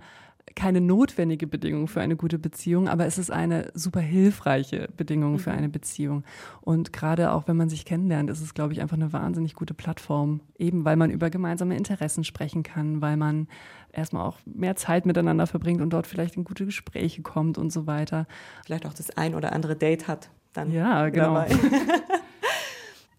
[0.56, 5.40] keine notwendige Bedingung für eine gute Beziehung, aber es ist eine super hilfreiche Bedingung mhm.
[5.40, 6.24] für eine Beziehung.
[6.62, 9.74] Und gerade auch wenn man sich kennenlernt, ist es, glaube ich, einfach eine wahnsinnig gute
[9.74, 13.48] Plattform, eben weil man über gemeinsame Interessen sprechen kann, weil man
[13.92, 17.88] erstmal auch mehr Zeit miteinander verbringt und dort vielleicht in gute Gespräche kommt und so
[17.88, 18.28] weiter.
[18.66, 20.72] Vielleicht auch das ein oder andere Date hat dann.
[20.72, 21.46] Ja, genau.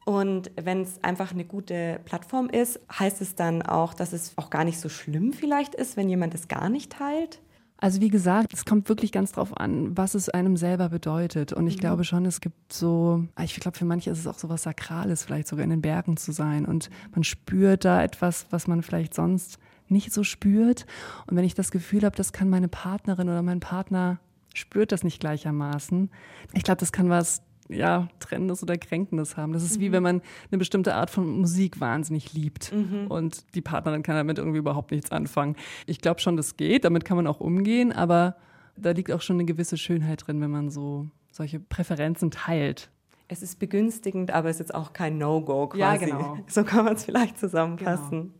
[0.08, 4.48] Und wenn es einfach eine gute Plattform ist, heißt es dann auch, dass es auch
[4.48, 7.42] gar nicht so schlimm vielleicht ist, wenn jemand es gar nicht teilt?
[7.76, 11.52] Also wie gesagt, es kommt wirklich ganz drauf an, was es einem selber bedeutet.
[11.52, 11.80] Und ich mhm.
[11.80, 15.24] glaube schon, es gibt so, ich glaube, für manche ist es auch so was Sakrales,
[15.24, 16.64] vielleicht sogar in den Bergen zu sein.
[16.64, 20.86] Und man spürt da etwas, was man vielleicht sonst nicht so spürt.
[21.26, 24.20] Und wenn ich das Gefühl habe, das kann meine Partnerin oder mein Partner
[24.54, 26.10] spürt das nicht gleichermaßen.
[26.54, 29.52] Ich glaube, das kann was ja, Trennendes oder Kränkendes haben.
[29.52, 29.80] Das ist mhm.
[29.82, 33.06] wie wenn man eine bestimmte Art von Musik wahnsinnig liebt mhm.
[33.08, 35.56] und die Partnerin kann damit irgendwie überhaupt nichts anfangen.
[35.86, 38.36] Ich glaube schon, das geht, damit kann man auch umgehen, aber
[38.76, 42.90] da liegt auch schon eine gewisse Schönheit drin, wenn man so solche Präferenzen teilt
[43.28, 45.80] es ist begünstigend, aber es ist jetzt auch kein No-Go quasi.
[45.80, 46.38] Ja, genau.
[46.48, 48.10] So kann man es vielleicht zusammenfassen.
[48.10, 48.32] Genau.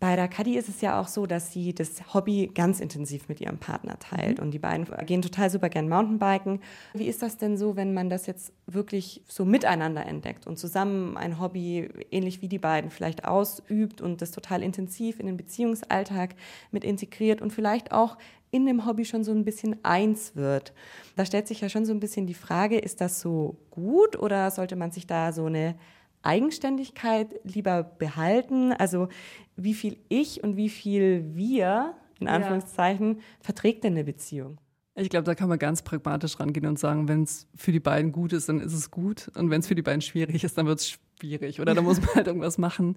[0.00, 3.40] Bei der Kadi ist es ja auch so, dass sie das Hobby ganz intensiv mit
[3.40, 4.38] ihrem Partner teilt.
[4.38, 4.44] Mhm.
[4.44, 6.60] Und die beiden gehen total super gern Mountainbiken.
[6.94, 11.16] Wie ist das denn so, wenn man das jetzt wirklich so miteinander entdeckt und zusammen
[11.16, 16.34] ein Hobby, ähnlich wie die beiden, vielleicht ausübt und das total intensiv in den Beziehungsalltag
[16.72, 18.18] mit integriert und vielleicht auch
[18.54, 20.72] in dem Hobby schon so ein bisschen eins wird.
[21.16, 24.52] Da stellt sich ja schon so ein bisschen die Frage, ist das so gut oder
[24.52, 25.74] sollte man sich da so eine
[26.22, 28.72] Eigenständigkeit lieber behalten?
[28.72, 29.08] Also
[29.56, 33.22] wie viel ich und wie viel wir, in Anführungszeichen, ja.
[33.40, 34.60] verträgt denn eine Beziehung?
[34.94, 38.12] Ich glaube, da kann man ganz pragmatisch rangehen und sagen, wenn es für die beiden
[38.12, 39.32] gut ist, dann ist es gut.
[39.34, 42.00] Und wenn es für die beiden schwierig ist, dann wird es schwierig oder da muss
[42.00, 42.96] man halt irgendwas machen.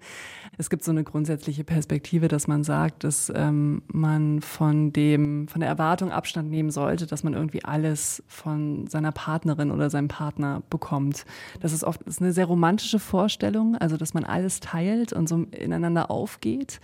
[0.57, 5.61] Es gibt so eine grundsätzliche Perspektive, dass man sagt, dass ähm, man von dem, von
[5.61, 10.63] der Erwartung Abstand nehmen sollte, dass man irgendwie alles von seiner Partnerin oder seinem Partner
[10.69, 11.25] bekommt.
[11.61, 15.27] Das ist oft das ist eine sehr romantische Vorstellung, also dass man alles teilt und
[15.27, 16.79] so ineinander aufgeht.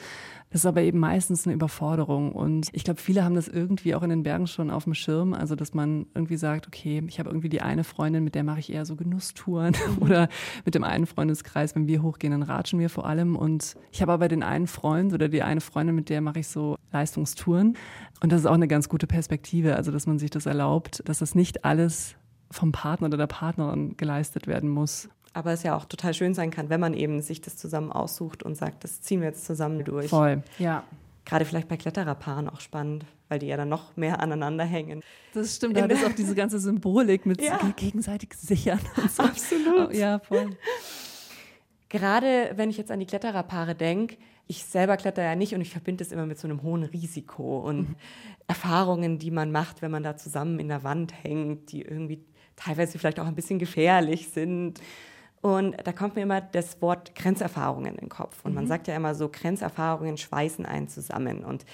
[0.53, 2.31] Das ist aber eben meistens eine Überforderung.
[2.31, 5.33] Und ich glaube, viele haben das irgendwie auch in den Bergen schon auf dem Schirm.
[5.33, 8.59] Also, dass man irgendwie sagt, okay, ich habe irgendwie die eine Freundin, mit der mache
[8.59, 10.29] ich eher so Genusstouren oder
[10.63, 13.35] mit dem einen Freundeskreis, wenn wir hochgehen, dann ratschen wir vor allem.
[13.35, 16.47] Und ich habe aber den einen Freund oder die eine Freundin, mit der mache ich
[16.47, 17.75] so Leistungstouren.
[18.21, 19.75] Und das ist auch eine ganz gute Perspektive.
[19.75, 22.15] Also, dass man sich das erlaubt, dass das nicht alles
[22.51, 26.51] vom Partner oder der Partnerin geleistet werden muss aber es ja auch total schön sein
[26.51, 29.83] kann, wenn man eben sich das zusammen aussucht und sagt, das ziehen wir jetzt zusammen
[29.83, 30.09] durch.
[30.09, 30.83] Voll, ja.
[31.25, 35.01] Gerade vielleicht bei Klettererpaaren auch spannend, weil die ja dann noch mehr aneinander hängen.
[35.33, 37.59] Das stimmt, da ist auch diese ganze Symbolik mit ja.
[37.75, 38.79] gegenseitig sichern.
[38.97, 39.23] Und so.
[39.23, 39.89] Absolut.
[39.89, 40.49] Oh, ja, voll.
[41.89, 44.17] Gerade wenn ich jetzt an die Klettererpaare denke,
[44.47, 47.59] ich selber kletter ja nicht und ich verbinde es immer mit so einem hohen Risiko
[47.59, 47.95] und mhm.
[48.47, 52.99] Erfahrungen, die man macht, wenn man da zusammen in der Wand hängt, die irgendwie teilweise
[52.99, 54.81] vielleicht auch ein bisschen gefährlich sind.
[55.43, 58.45] Und da kommt mir immer das Wort Grenzerfahrungen in den Kopf.
[58.45, 58.55] Und mhm.
[58.55, 61.43] man sagt ja immer so, Grenzerfahrungen schweißen einen zusammen.
[61.43, 61.65] Und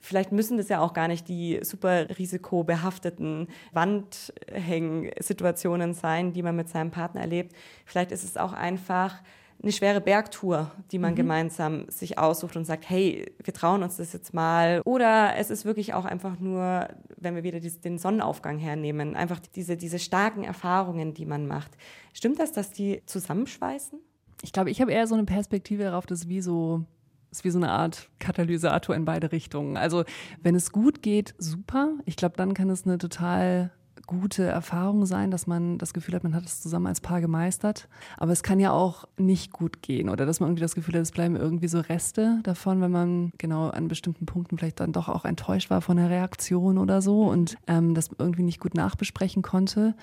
[0.00, 6.70] vielleicht müssen das ja auch gar nicht die super risikobehafteten Wandhäng-Situationen sein, die man mit
[6.70, 7.54] seinem Partner erlebt.
[7.84, 9.20] Vielleicht ist es auch einfach
[9.62, 11.16] eine schwere Bergtour, die man mhm.
[11.16, 14.82] gemeinsam sich aussucht und sagt, hey, wir trauen uns das jetzt mal.
[14.84, 19.76] Oder es ist wirklich auch einfach nur, wenn wir wieder den Sonnenaufgang hernehmen, einfach diese,
[19.76, 21.70] diese starken Erfahrungen, die man macht.
[22.12, 23.98] Stimmt das, dass die zusammenschweißen?
[24.42, 26.84] Ich glaube, ich habe eher so eine Perspektive darauf, dass wie so
[27.30, 29.78] ist wie so eine Art Katalysator in beide Richtungen.
[29.78, 30.04] Also
[30.42, 31.94] wenn es gut geht, super.
[32.04, 33.72] Ich glaube, dann kann es eine total
[34.06, 37.88] gute Erfahrung sein, dass man das Gefühl hat, man hat es zusammen als Paar gemeistert.
[38.16, 41.02] Aber es kann ja auch nicht gut gehen oder dass man irgendwie das Gefühl hat,
[41.02, 45.08] es bleiben irgendwie so Reste davon, wenn man genau an bestimmten Punkten vielleicht dann doch
[45.08, 49.42] auch enttäuscht war von der Reaktion oder so und ähm, das irgendwie nicht gut nachbesprechen
[49.42, 49.94] konnte.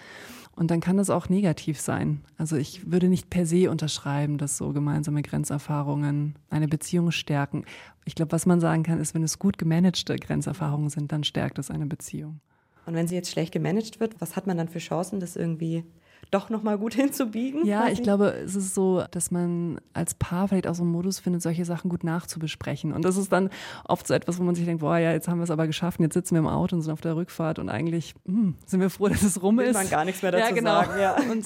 [0.56, 2.22] Und dann kann das auch negativ sein.
[2.38, 7.64] Also ich würde nicht per se unterschreiben, dass so gemeinsame Grenzerfahrungen eine Beziehung stärken.
[8.04, 11.60] Ich glaube, was man sagen kann, ist, wenn es gut gemanagte Grenzerfahrungen sind, dann stärkt
[11.60, 12.42] es eine Beziehung.
[12.90, 15.84] Und wenn sie jetzt schlecht gemanagt wird, was hat man dann für Chancen, das irgendwie
[16.32, 17.64] doch nochmal gut hinzubiegen?
[17.64, 17.94] Ja, quasi?
[17.94, 21.44] ich glaube, es ist so, dass man als Paar vielleicht auch so einen Modus findet,
[21.44, 22.92] solche Sachen gut nachzubesprechen.
[22.92, 23.52] Und das ist dann
[23.86, 26.00] oft so etwas, wo man sich denkt, boah, ja, jetzt haben wir es aber geschafft,
[26.00, 28.80] jetzt sitzen wir im Auto und sind auf der Rückfahrt und eigentlich mh, hm, sind
[28.80, 29.76] wir froh, dass es rum Will ist.
[29.76, 30.82] man gar nichts mehr dazu ja, genau.
[30.82, 31.00] sagen.
[31.00, 31.16] Ja.
[31.32, 31.46] Und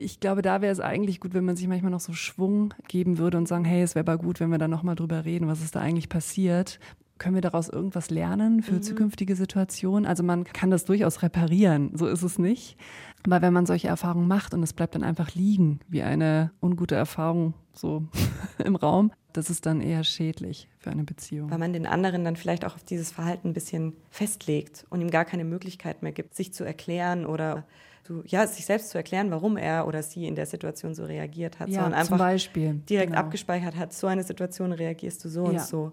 [0.00, 3.18] ich glaube, da wäre es eigentlich gut, wenn man sich manchmal noch so Schwung geben
[3.18, 5.60] würde und sagen, hey, es wäre aber gut, wenn wir da nochmal drüber reden, was
[5.60, 6.80] ist da eigentlich passiert
[7.20, 8.82] können wir daraus irgendwas lernen für mhm.
[8.82, 10.06] zukünftige Situationen?
[10.06, 12.76] Also man kann das durchaus reparieren, so ist es nicht.
[13.24, 16.96] Aber wenn man solche Erfahrungen macht und es bleibt dann einfach liegen, wie eine ungute
[16.96, 18.04] Erfahrung so
[18.64, 21.50] im Raum, das ist dann eher schädlich für eine Beziehung.
[21.50, 25.10] Weil man den anderen dann vielleicht auch auf dieses Verhalten ein bisschen festlegt und ihm
[25.10, 27.64] gar keine Möglichkeit mehr gibt, sich zu erklären oder
[28.02, 31.60] zu, ja, sich selbst zu erklären, warum er oder sie in der Situation so reagiert
[31.60, 32.80] hat, ja, sondern einfach Beispiel.
[32.88, 33.20] direkt genau.
[33.20, 35.50] abgespeichert hat, so eine Situation reagierst du so ja.
[35.50, 35.92] und so.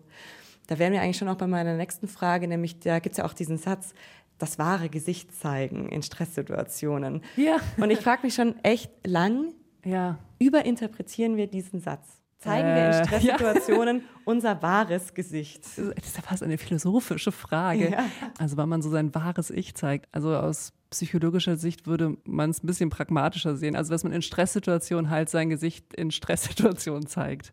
[0.67, 3.25] Da wären wir eigentlich schon auch bei meiner nächsten Frage, nämlich da gibt es ja
[3.25, 3.93] auch diesen Satz,
[4.37, 7.23] das wahre Gesicht zeigen in Stresssituationen.
[7.35, 7.57] Ja.
[7.77, 9.53] Und ich frage mich schon echt lang,
[9.83, 10.19] ja.
[10.39, 12.21] überinterpretieren wir diesen Satz?
[12.39, 14.03] Zeigen äh, wir in äh, Stresssituationen ja.
[14.25, 15.63] unser wahres Gesicht?
[15.63, 17.91] Das ist ja fast eine philosophische Frage.
[17.91, 18.05] Ja.
[18.37, 20.07] Also, weil man so sein wahres Ich zeigt.
[20.11, 23.75] Also aus psychologischer Sicht würde man es ein bisschen pragmatischer sehen.
[23.75, 27.51] Also, dass man in Stresssituationen halt sein Gesicht in Stresssituationen zeigt.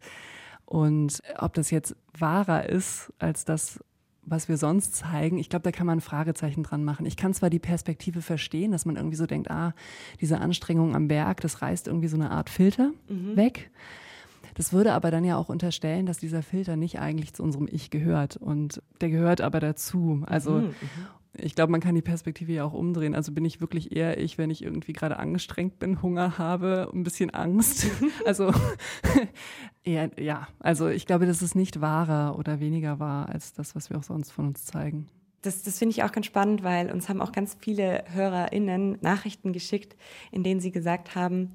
[0.66, 3.80] Und ob das jetzt wahrer ist als das,
[4.22, 7.06] was wir sonst zeigen, ich glaube, da kann man ein Fragezeichen dran machen.
[7.06, 9.74] Ich kann zwar die Perspektive verstehen, dass man irgendwie so denkt, ah,
[10.20, 13.36] diese Anstrengung am Berg, das reißt irgendwie so eine Art Filter mhm.
[13.36, 13.70] weg.
[14.54, 17.90] Das würde aber dann ja auch unterstellen, dass dieser Filter nicht eigentlich zu unserem Ich
[17.90, 20.22] gehört und der gehört aber dazu.
[20.26, 20.74] Also mhm, mhm.
[21.36, 23.14] Ich glaube, man kann die Perspektive ja auch umdrehen.
[23.14, 27.02] Also bin ich wirklich eher ich, wenn ich irgendwie gerade angestrengt bin, Hunger habe, ein
[27.02, 27.86] bisschen Angst.
[28.24, 28.52] also
[29.84, 33.90] eher, ja, also ich glaube, das ist nicht wahrer oder weniger wahr als das, was
[33.90, 35.08] wir auch sonst von uns zeigen.
[35.42, 39.52] Das, das finde ich auch ganz spannend, weil uns haben auch ganz viele HörerInnen Nachrichten
[39.52, 39.96] geschickt,
[40.30, 41.50] in denen sie gesagt haben,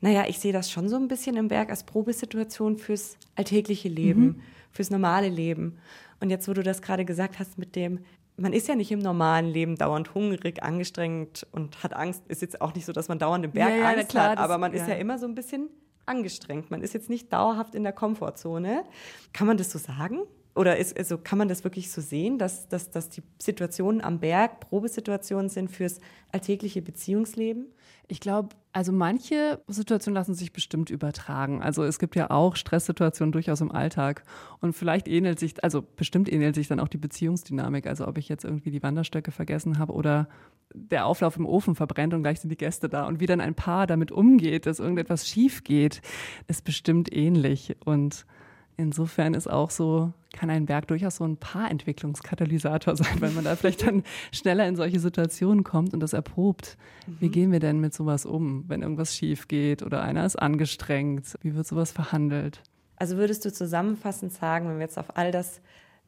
[0.00, 4.22] naja, ich sehe das schon so ein bisschen im Berg als Probesituation fürs alltägliche Leben,
[4.22, 4.40] mhm.
[4.70, 5.78] fürs normale Leben.
[6.20, 8.00] Und jetzt, wo du das gerade gesagt hast mit dem,
[8.36, 12.22] man ist ja nicht im normalen Leben dauernd hungrig, angestrengt und hat Angst.
[12.28, 14.38] Ist jetzt auch nicht so, dass man dauernd im Berg ja, ja, Angst klar, hat,
[14.38, 14.94] aber man das, ist ja.
[14.94, 15.70] ja immer so ein bisschen
[16.06, 16.70] angestrengt.
[16.70, 18.84] Man ist jetzt nicht dauerhaft in der Komfortzone.
[19.32, 20.20] Kann man das so sagen?
[20.54, 24.20] Oder ist, also kann man das wirklich so sehen, dass, dass, dass die Situationen am
[24.20, 27.66] Berg Probesituationen sind fürs alltägliche Beziehungsleben?
[28.06, 31.62] Ich glaube, also manche Situationen lassen sich bestimmt übertragen.
[31.62, 34.24] Also es gibt ja auch Stresssituationen durchaus im Alltag.
[34.60, 37.86] Und vielleicht ähnelt sich, also bestimmt ähnelt sich dann auch die Beziehungsdynamik.
[37.86, 40.28] Also ob ich jetzt irgendwie die Wanderstöcke vergessen habe oder
[40.74, 43.06] der Auflauf im Ofen verbrennt und gleich sind die Gäste da.
[43.06, 46.02] Und wie dann ein Paar damit umgeht, dass irgendetwas schief geht,
[46.46, 47.76] ist bestimmt ähnlich.
[47.84, 48.26] Und
[48.76, 53.54] Insofern ist auch so, kann ein Berg durchaus so ein Paarentwicklungskatalysator sein, weil man da
[53.54, 56.76] vielleicht dann schneller in solche Situationen kommt und das erprobt.
[57.06, 57.16] Mhm.
[57.20, 61.38] Wie gehen wir denn mit sowas um, wenn irgendwas schief geht oder einer ist angestrengt?
[61.42, 62.62] Wie wird sowas verhandelt?
[62.96, 65.60] Also würdest du zusammenfassend sagen, wenn wir jetzt auf all das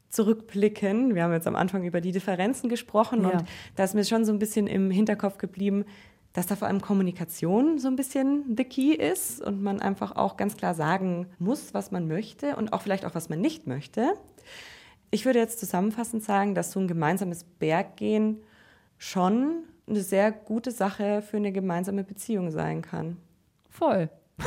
[0.08, 3.30] zurückblicken, wir haben jetzt am Anfang über die Differenzen gesprochen ja.
[3.30, 5.84] und da ist mir schon so ein bisschen im Hinterkopf geblieben,
[6.36, 10.36] dass da vor allem Kommunikation so ein bisschen the key ist und man einfach auch
[10.36, 14.12] ganz klar sagen muss, was man möchte und auch vielleicht auch, was man nicht möchte.
[15.10, 18.42] Ich würde jetzt zusammenfassend sagen, dass so ein gemeinsames Berggehen
[18.98, 23.16] schon eine sehr gute Sache für eine gemeinsame Beziehung sein kann.
[23.70, 24.10] Voll.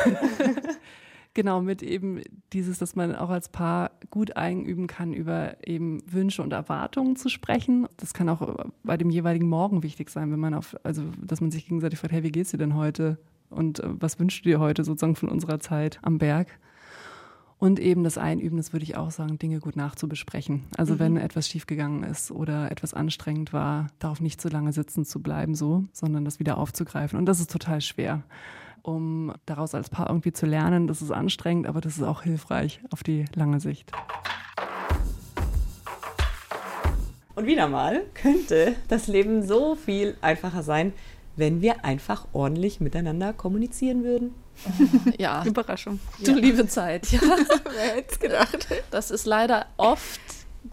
[1.39, 2.21] Genau, mit eben
[2.52, 7.30] dieses, dass man auch als Paar gut einüben kann, über eben Wünsche und Erwartungen zu
[7.30, 7.88] sprechen.
[7.95, 11.49] Das kann auch bei dem jeweiligen Morgen wichtig sein, wenn man auf, also dass man
[11.49, 13.19] sich gegenseitig fragt, hey, wie geht's dir denn heute?
[13.49, 16.60] Und äh, was wünschst du dir heute sozusagen von unserer Zeit am Berg?
[17.58, 20.65] Und eben das Einüben, das würde ich auch sagen, Dinge gut nachzubesprechen.
[20.75, 20.99] Also mhm.
[20.99, 25.56] wenn etwas schiefgegangen ist oder etwas anstrengend war, darauf nicht zu lange sitzen zu bleiben,
[25.56, 27.17] so, sondern das wieder aufzugreifen.
[27.17, 28.25] Und das ist total schwer
[28.84, 30.88] um daraus als Paar irgendwie zu lernen.
[30.88, 33.92] Das ist anstrengend, aber das ist auch hilfreich auf die lange Sicht.
[37.36, 40.94] Und wieder mal könnte das Leben so viel einfacher sein,
[41.38, 44.36] wenn wir einfach ordentlich miteinander kommunizieren würden.
[45.18, 46.02] Ja, Überraschung.
[46.24, 46.38] Du ja.
[46.38, 47.10] liebe Zeit.
[47.12, 47.22] Ja.
[47.74, 48.68] Wer hätte es gedacht?
[48.92, 50.20] Das ist leider oft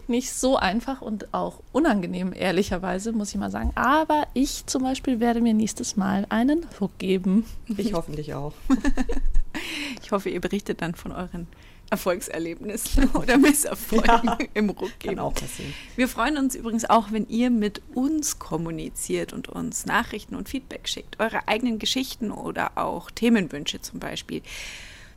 [0.07, 3.71] nicht so einfach und auch unangenehm, ehrlicherweise, muss ich mal sagen.
[3.75, 7.45] Aber ich zum Beispiel werde mir nächstes Mal einen Ruck geben.
[7.77, 8.53] Ich hoffentlich auch.
[10.03, 11.47] ich hoffe, ihr berichtet dann von euren
[11.89, 15.15] Erfolgserlebnissen oder Misserfolgen ja, im Ruck geben.
[15.15, 15.73] Kann auch passieren.
[15.95, 20.87] Wir freuen uns übrigens auch, wenn ihr mit uns kommuniziert und uns Nachrichten und Feedback
[20.87, 21.19] schickt.
[21.19, 24.41] Eure eigenen Geschichten oder auch Themenwünsche zum Beispiel.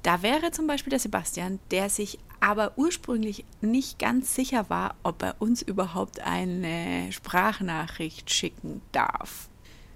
[0.02, 5.22] Da wäre zum Beispiel der Sebastian, der sich aber ursprünglich nicht ganz sicher war, ob
[5.22, 9.50] er uns überhaupt eine Sprachnachricht schicken darf.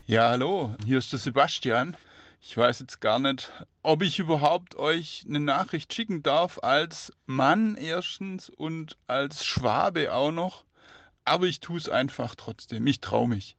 [0.06, 1.96] Ja, hallo, hier ist der Sebastian.
[2.42, 3.50] Ich weiß jetzt gar nicht,
[3.82, 10.32] ob ich überhaupt euch eine Nachricht schicken darf, als Mann erstens und als Schwabe auch
[10.32, 10.64] noch.
[11.24, 12.86] Aber ich tue es einfach trotzdem.
[12.86, 13.56] Ich traue mich.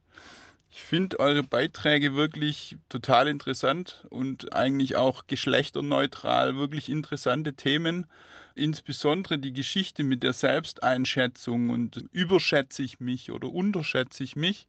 [0.76, 8.06] Ich finde eure Beiträge wirklich total interessant und eigentlich auch geschlechterneutral, wirklich interessante Themen.
[8.54, 14.66] insbesondere die Geschichte mit der Selbsteinschätzung und überschätze ich mich oder unterschätze ich mich,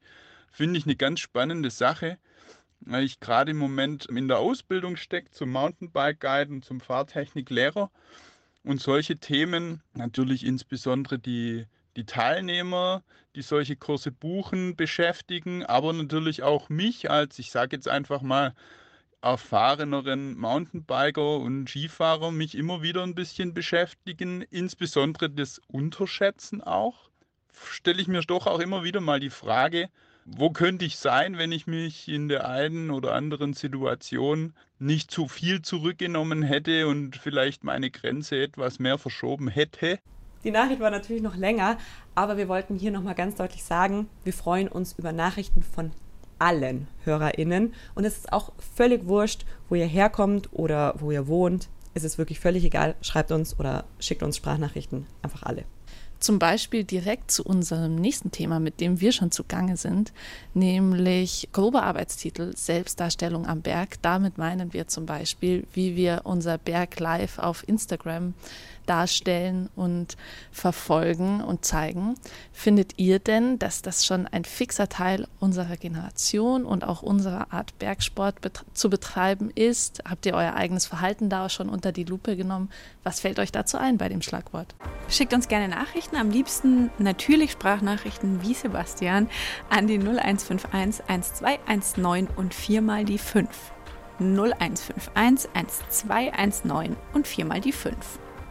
[0.49, 2.17] finde ich eine ganz spannende Sache,
[2.79, 7.91] weil ich gerade im Moment in der Ausbildung stecke zum Mountainbike-Guide und zum Fahrtechniklehrer
[8.63, 11.65] und solche Themen, natürlich insbesondere die,
[11.97, 13.03] die Teilnehmer,
[13.35, 18.53] die solche Kurse buchen, beschäftigen, aber natürlich auch mich als, ich sage jetzt einfach mal,
[19.21, 27.09] erfahreneren Mountainbiker und Skifahrer mich immer wieder ein bisschen beschäftigen, insbesondere das Unterschätzen auch.
[27.51, 29.89] Stelle ich mir doch auch immer wieder mal die Frage,
[30.25, 35.27] wo könnte ich sein, wenn ich mich in der einen oder anderen Situation nicht zu
[35.27, 39.99] viel zurückgenommen hätte und vielleicht meine Grenze etwas mehr verschoben hätte?
[40.43, 41.77] Die Nachricht war natürlich noch länger,
[42.15, 45.91] aber wir wollten hier nochmal ganz deutlich sagen, wir freuen uns über Nachrichten von
[46.39, 47.73] allen HörerInnen.
[47.95, 51.69] Und es ist auch völlig wurscht, wo ihr herkommt oder wo ihr wohnt.
[51.93, 52.95] Es ist wirklich völlig egal.
[53.01, 55.07] Schreibt uns oder schickt uns Sprachnachrichten.
[55.23, 55.65] Einfach alle.
[56.19, 60.13] Zum Beispiel direkt zu unserem nächsten Thema, mit dem wir schon zugange sind,
[60.55, 64.01] nämlich grober Arbeitstitel Selbstdarstellung am Berg.
[64.01, 68.33] Damit meinen wir zum Beispiel, wie wir unser Berg live auf Instagram
[68.89, 70.17] darstellen und
[70.51, 72.15] verfolgen und zeigen.
[72.51, 77.77] Findet ihr denn, dass das schon ein fixer Teil unserer Generation und auch unserer Art
[77.79, 80.03] Bergsport bet zu betreiben ist?
[80.09, 82.69] Habt ihr euer eigenes Verhalten da schon unter die Lupe genommen?
[83.03, 84.75] Was fällt euch dazu ein bei dem Schlagwort?
[85.09, 89.29] Schickt uns gerne Nachrichten, am liebsten natürlich Sprachnachrichten wie Sebastian
[89.69, 93.47] an die 0151 1219 und viermal die 5.
[94.19, 97.95] 0151 1219 und viermal die 5.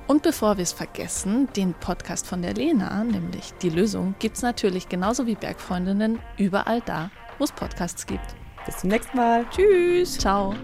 [0.07, 4.43] Und bevor wir es vergessen, den Podcast von der Lena, nämlich Die Lösung, gibt es
[4.43, 8.37] natürlich genauso wie Bergfreundinnen überall da, wo es Podcasts gibt.
[8.65, 9.45] Bis zum nächsten Mal.
[9.51, 10.19] Tschüss.
[10.19, 10.55] Ciao.